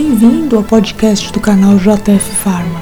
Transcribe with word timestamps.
Bem-vindo 0.00 0.56
ao 0.56 0.62
podcast 0.62 1.32
do 1.32 1.40
canal 1.40 1.76
JF 1.76 2.30
Pharma. 2.36 2.80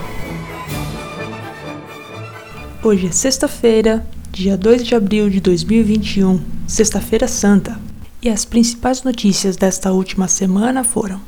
Hoje 2.85 3.07
é 3.07 3.11
sexta-feira, 3.11 4.07
dia 4.31 4.55
2 4.55 4.85
de 4.85 4.95
abril 4.95 5.31
de 5.31 5.41
2021, 5.41 6.39
Sexta-feira 6.69 7.27
Santa, 7.27 7.81
e 8.21 8.29
as 8.29 8.45
principais 8.45 9.03
notícias 9.03 9.57
desta 9.57 9.93
última 9.93 10.29
semana 10.29 10.85
foram: 10.85 11.19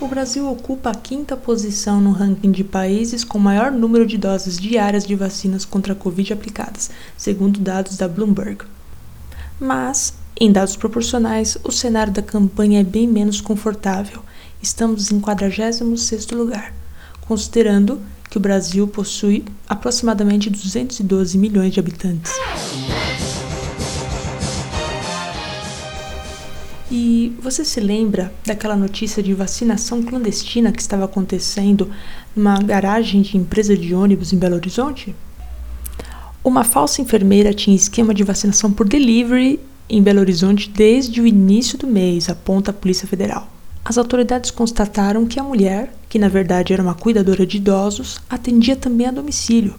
O 0.00 0.06
Brasil 0.06 0.48
ocupa 0.48 0.90
a 0.90 0.94
quinta 0.94 1.36
posição 1.36 2.00
no 2.00 2.12
ranking 2.12 2.52
de 2.52 2.62
países 2.62 3.24
com 3.24 3.40
maior 3.40 3.72
número 3.72 4.06
de 4.06 4.16
doses 4.16 4.56
diárias 4.56 5.04
de 5.04 5.16
vacinas 5.16 5.64
contra 5.64 5.94
a 5.94 5.96
Covid 5.96 6.32
aplicadas, 6.32 6.92
segundo 7.16 7.58
dados 7.58 7.96
da 7.96 8.06
Bloomberg. 8.06 8.64
Mas, 9.60 10.14
em 10.40 10.52
dados 10.52 10.76
proporcionais, 10.76 11.58
o 11.64 11.72
cenário 11.72 12.12
da 12.12 12.22
campanha 12.22 12.80
é 12.80 12.84
bem 12.84 13.08
menos 13.08 13.40
confortável. 13.40 14.22
Estamos 14.62 15.10
em 15.10 15.20
46º 15.20 16.36
lugar, 16.36 16.72
considerando 17.22 18.00
que 18.30 18.36
o 18.36 18.40
Brasil 18.40 18.86
possui 18.86 19.44
aproximadamente 19.68 20.48
212 20.48 21.36
milhões 21.36 21.72
de 21.72 21.80
habitantes. 21.80 22.32
E 26.90 27.32
você 27.42 27.64
se 27.64 27.80
lembra 27.80 28.32
daquela 28.46 28.76
notícia 28.76 29.22
de 29.22 29.34
vacinação 29.34 30.02
clandestina 30.02 30.70
que 30.70 30.80
estava 30.80 31.04
acontecendo 31.04 31.90
numa 32.34 32.62
garagem 32.62 33.22
de 33.22 33.36
empresa 33.36 33.76
de 33.76 33.92
ônibus 33.92 34.32
em 34.32 34.38
Belo 34.38 34.54
Horizonte? 34.54 35.14
Uma 36.44 36.62
falsa 36.62 37.02
enfermeira 37.02 37.52
tinha 37.52 37.76
esquema 37.76 38.14
de 38.14 38.22
vacinação 38.22 38.72
por 38.72 38.88
delivery 38.88 39.60
em 39.88 40.02
Belo 40.02 40.20
Horizonte 40.20 40.68
desde 40.68 41.20
o 41.20 41.26
início 41.26 41.78
do 41.78 41.86
mês, 41.86 42.28
aponta 42.28 42.70
a 42.70 42.74
Polícia 42.74 43.08
Federal. 43.08 43.48
As 43.84 43.96
autoridades 43.96 44.50
constataram 44.50 45.24
que 45.24 45.40
a 45.40 45.42
mulher, 45.42 45.94
que 46.08 46.18
na 46.18 46.28
verdade 46.28 46.74
era 46.74 46.82
uma 46.82 46.94
cuidadora 46.94 47.46
de 47.46 47.56
idosos, 47.56 48.20
atendia 48.28 48.76
também 48.76 49.06
a 49.06 49.10
domicílio. 49.10 49.74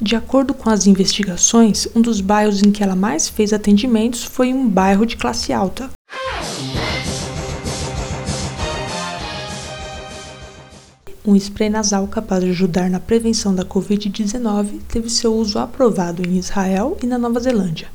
De 0.00 0.14
acordo 0.14 0.54
com 0.54 0.70
as 0.70 0.86
investigações, 0.86 1.88
um 1.96 2.00
dos 2.00 2.20
bairros 2.20 2.62
em 2.62 2.70
que 2.70 2.82
ela 2.82 2.94
mais 2.94 3.28
fez 3.28 3.52
atendimentos 3.52 4.22
foi 4.22 4.52
um 4.52 4.68
bairro 4.68 5.04
de 5.04 5.16
classe 5.16 5.52
alta. 5.52 5.90
Um 11.26 11.34
spray 11.34 11.70
nasal 11.70 12.06
capaz 12.06 12.44
de 12.44 12.50
ajudar 12.50 12.90
na 12.90 13.00
prevenção 13.00 13.54
da 13.54 13.64
Covid-19 13.64 14.80
teve 14.86 15.08
seu 15.08 15.34
uso 15.34 15.58
aprovado 15.58 16.22
em 16.22 16.36
Israel 16.36 16.98
e 17.02 17.06
na 17.06 17.16
Nova 17.16 17.40
Zelândia. 17.40 17.88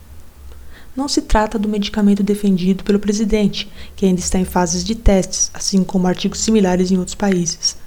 Não 0.95 1.07
se 1.07 1.21
trata 1.21 1.57
do 1.57 1.69
medicamento 1.69 2.23
defendido 2.23 2.83
pelo 2.83 2.99
presidente, 2.99 3.71
que 3.95 4.05
ainda 4.05 4.19
está 4.19 4.39
em 4.39 4.45
fases 4.45 4.83
de 4.83 4.95
testes, 4.95 5.51
assim 5.53 5.83
como 5.83 6.07
artigos 6.07 6.39
similares 6.39 6.91
em 6.91 6.97
outros 6.97 7.15
países. 7.15 7.77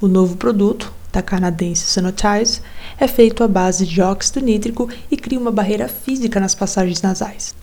O 0.00 0.08
novo 0.08 0.36
produto, 0.36 0.92
da 1.12 1.22
canadense 1.22 1.84
Sanotize, 1.84 2.60
é 2.98 3.06
feito 3.06 3.44
à 3.44 3.48
base 3.48 3.86
de 3.86 4.00
óxido 4.00 4.44
nítrico 4.44 4.88
e 5.10 5.16
cria 5.16 5.38
uma 5.38 5.52
barreira 5.52 5.86
física 5.86 6.40
nas 6.40 6.54
passagens 6.54 7.02
nasais. 7.02 7.54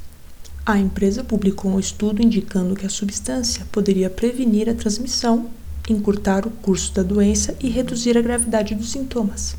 A 0.65 0.77
empresa 0.77 1.23
publicou 1.23 1.71
um 1.71 1.79
estudo 1.79 2.21
indicando 2.21 2.75
que 2.75 2.85
a 2.85 2.89
substância 2.89 3.65
poderia 3.71 4.09
prevenir 4.09 4.69
a 4.69 4.75
transmissão 4.75 5.49
encurtar 5.89 6.45
o 6.45 6.51
curso 6.51 6.93
da 6.93 7.01
doença 7.01 7.55
e 7.59 7.69
reduzir 7.69 8.17
a 8.17 8.21
gravidade 8.21 8.75
dos 8.75 8.91
sintomas. 8.91 9.55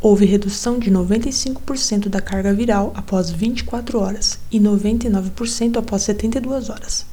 Houve 0.00 0.26
redução 0.26 0.78
de 0.78 0.90
95% 0.90 2.08
da 2.08 2.20
carga 2.20 2.52
viral 2.52 2.92
após 2.94 3.30
24 3.30 3.98
horas 3.98 4.38
e 4.52 4.60
99% 4.60 5.78
após 5.78 6.02
72 6.02 6.68
horas. 6.68 7.06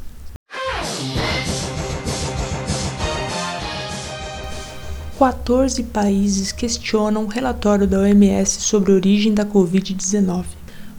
Quatorze 5.18 5.84
países 5.84 6.52
questionam 6.52 7.24
o 7.24 7.28
relatório 7.28 7.88
da 7.88 8.00
OMS 8.00 8.62
sobre 8.62 8.92
a 8.92 8.96
origem 8.96 9.34
da 9.34 9.46
Covid-19. 9.46 10.44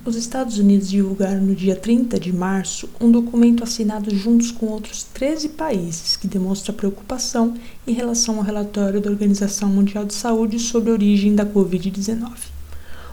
Os 0.07 0.17
Estados 0.17 0.59
Unidos 0.59 0.91
divulgaram 0.91 1.41
no 1.41 1.55
dia 1.55 1.75
30 1.75 2.21
de 2.21 2.31
março 2.31 2.91
um 3.01 3.11
documento 3.11 3.65
assinado 3.65 4.15
juntos 4.15 4.51
com 4.51 4.67
outros 4.67 5.03
13 5.03 5.49
países 5.49 6.15
que 6.15 6.29
demonstra 6.29 6.75
preocupação 6.75 7.55
em 7.87 7.95
relação 7.95 8.37
ao 8.37 8.43
relatório 8.43 9.01
da 9.01 9.11
Organização 9.11 9.71
Mundial 9.71 10.05
de 10.05 10.13
Saúde 10.13 10.59
sobre 10.59 10.91
a 10.91 10.93
origem 10.93 11.35
da 11.35 11.47
Covid-19. 11.47 12.33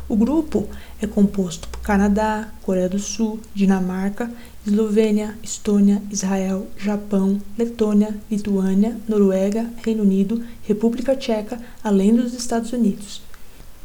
O 0.10 0.18
grupo 0.18 0.68
é 1.02 1.08
composto 1.08 1.70
por 1.70 1.80
Canadá, 1.80 2.50
Coreia 2.62 2.90
do 2.90 3.00
Sul, 3.00 3.40
Dinamarca, 3.56 4.30
Eslovênia, 4.68 5.38
Estônia, 5.42 6.04
Israel, 6.12 6.68
Japão, 6.78 7.40
Letônia, 7.58 8.18
Lituânia, 8.30 8.98
Noruega, 9.08 9.66
Reino 9.82 10.04
Unido, 10.04 10.44
República 10.64 11.16
Tcheca, 11.16 11.58
além 11.82 12.14
dos 12.14 12.34
Estados 12.34 12.74
Unidos. 12.74 13.22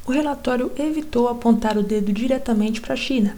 O 0.07 0.13
relatório 0.13 0.71
evitou 0.79 1.27
apontar 1.27 1.77
o 1.77 1.83
dedo 1.83 2.13
diretamente 2.13 2.81
para 2.81 2.95
a 2.95 2.97
China, 2.97 3.37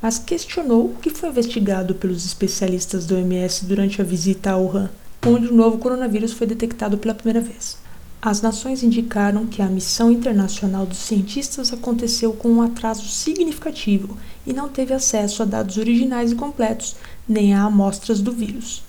mas 0.00 0.18
questionou 0.18 0.86
o 0.86 0.94
que 0.94 1.10
foi 1.10 1.28
investigado 1.28 1.94
pelos 1.94 2.24
especialistas 2.24 3.04
do 3.04 3.16
OMS 3.16 3.66
durante 3.66 4.00
a 4.00 4.04
visita 4.04 4.52
a 4.52 4.56
Wuhan, 4.56 4.88
onde 5.26 5.48
o 5.48 5.54
novo 5.54 5.76
coronavírus 5.76 6.32
foi 6.32 6.46
detectado 6.46 6.96
pela 6.96 7.14
primeira 7.14 7.46
vez. 7.46 7.76
As 8.22 8.40
nações 8.40 8.82
indicaram 8.82 9.46
que 9.46 9.60
a 9.60 9.66
missão 9.66 10.10
internacional 10.10 10.86
dos 10.86 10.98
cientistas 10.98 11.70
aconteceu 11.70 12.32
com 12.32 12.48
um 12.48 12.62
atraso 12.62 13.06
significativo 13.06 14.16
e 14.46 14.54
não 14.54 14.70
teve 14.70 14.94
acesso 14.94 15.42
a 15.42 15.44
dados 15.44 15.76
originais 15.76 16.32
e 16.32 16.34
completos, 16.34 16.96
nem 17.28 17.52
a 17.52 17.64
amostras 17.64 18.22
do 18.22 18.32
vírus. 18.32 18.85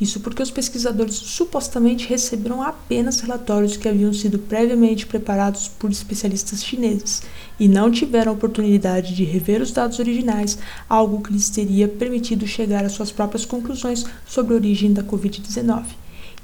Isso 0.00 0.20
porque 0.20 0.42
os 0.42 0.50
pesquisadores 0.50 1.14
supostamente 1.14 2.08
receberam 2.08 2.62
apenas 2.62 3.18
relatórios 3.18 3.76
que 3.76 3.88
haviam 3.88 4.12
sido 4.12 4.38
previamente 4.38 5.04
preparados 5.04 5.66
por 5.66 5.90
especialistas 5.90 6.62
chineses 6.62 7.22
e 7.58 7.66
não 7.66 7.90
tiveram 7.90 8.30
a 8.30 8.34
oportunidade 8.34 9.12
de 9.12 9.24
rever 9.24 9.60
os 9.60 9.72
dados 9.72 9.98
originais, 9.98 10.56
algo 10.88 11.20
que 11.20 11.32
lhes 11.32 11.50
teria 11.50 11.88
permitido 11.88 12.46
chegar 12.46 12.84
às 12.84 12.92
suas 12.92 13.10
próprias 13.10 13.44
conclusões 13.44 14.06
sobre 14.24 14.54
a 14.54 14.56
origem 14.56 14.92
da 14.92 15.02
Covid-19 15.02 15.84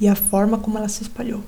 e 0.00 0.09
a 0.09 0.16
forma 0.16 0.59
como 0.59 0.76
ela 0.76 0.88
se 0.88 1.03
espalhou. 1.03 1.41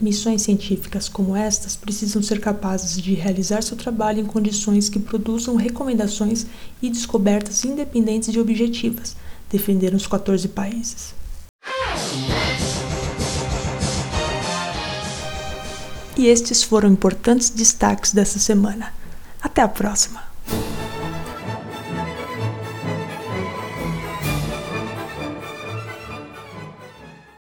Missões 0.00 0.42
científicas 0.42 1.08
como 1.08 1.36
estas 1.36 1.76
precisam 1.76 2.20
ser 2.20 2.40
capazes 2.40 3.00
de 3.00 3.14
realizar 3.14 3.62
seu 3.62 3.76
trabalho 3.76 4.18
em 4.20 4.26
condições 4.26 4.88
que 4.88 4.98
produzam 4.98 5.54
recomendações 5.54 6.46
e 6.82 6.90
descobertas 6.90 7.64
independentes 7.64 8.34
e 8.34 8.40
objetivas, 8.40 9.14
defenderam 9.48 9.96
os 9.96 10.08
14 10.08 10.48
países. 10.48 11.14
E 16.16 16.26
estes 16.28 16.62
foram 16.62 16.88
importantes 16.88 17.50
destaques 17.50 18.12
dessa 18.12 18.38
semana. 18.38 18.92
Até 19.42 19.62
a 19.62 19.68
próxima! 19.68 20.33